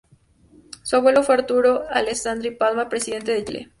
[0.81, 3.69] Su abuelo fue Arturo Alessandri Palma, Presidente de Chile.